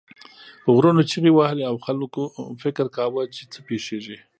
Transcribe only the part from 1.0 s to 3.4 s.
چیغې وهلې او خلک فکر کاوه